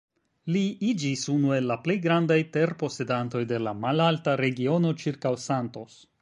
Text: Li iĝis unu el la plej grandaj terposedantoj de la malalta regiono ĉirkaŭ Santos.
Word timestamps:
Li 0.53 0.61
iĝis 0.91 1.25
unu 1.33 1.51
el 1.57 1.67
la 1.71 1.77
plej 1.87 1.95
grandaj 2.05 2.37
terposedantoj 2.55 3.43
de 3.53 3.61
la 3.67 3.75
malalta 3.85 4.35
regiono 4.43 4.95
ĉirkaŭ 5.05 5.35
Santos. 5.47 6.01